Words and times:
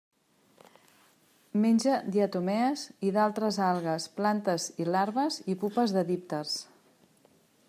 Menja 1.65 1.93
diatomees 2.15 2.87
i 3.09 3.13
d'altres 3.19 3.61
algues, 3.69 4.09
plantes 4.19 4.69
i 4.85 4.91
larves 4.97 5.41
i 5.55 5.61
pupes 5.65 5.99
de 5.99 6.09
dípters. 6.13 6.61